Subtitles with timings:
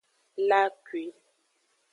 [0.47, 1.03] La akwi.